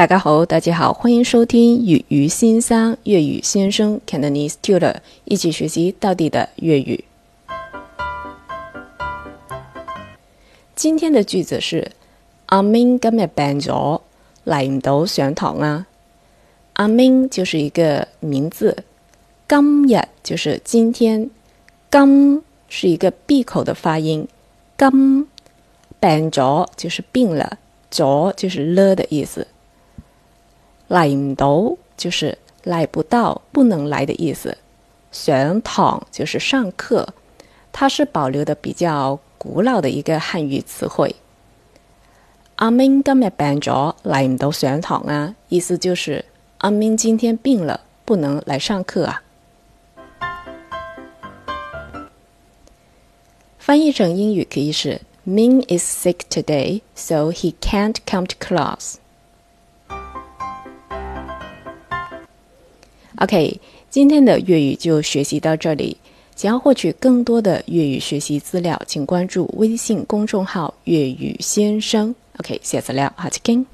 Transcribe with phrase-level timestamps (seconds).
[0.00, 4.96] 大家好，大家好，欢迎收听粤语先生粤语先生 Cantonese Tutor，
[5.26, 7.04] 一起学习到底的粤语。
[10.74, 11.92] 今天的句子是：
[12.46, 14.00] 阿明今日病咗，
[14.46, 15.86] 嚟唔到上堂啊。
[16.72, 18.84] 阿明就是一个名字，
[19.46, 21.28] 今日就是今天，
[21.90, 24.26] 今是一个闭口的发音，
[24.78, 25.28] 今
[26.00, 27.58] 病咗就是病了，
[27.92, 29.46] 咗就是了的意思。
[30.90, 34.58] 来唔到就是来不到、不能来的意思。
[35.12, 37.06] 上堂就是上课，
[37.70, 41.14] 它是保留的比较古老的一个汉语词汇。
[42.56, 46.24] 阿明今日病咗，来唔到上堂啊，意思就是
[46.58, 49.22] 阿明今天病了，不能来上课啊。
[53.60, 58.96] 翻译成英语可以是：Ming is sick today, so he can't come to class.
[63.20, 65.96] OK，今天的粤语就学习到这里。
[66.34, 72.14] 想要获取更多的粤语学习资料，请关注微信公众号“粤语先生”。
[72.40, 73.69] OK，下次聊，好，再见。